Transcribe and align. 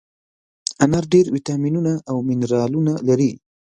انار 0.83 1.05
ډېر 1.13 1.25
ویټامینونه 1.35 1.93
او 2.09 2.17
منرالونه 2.27 2.93
لري. 3.07 3.31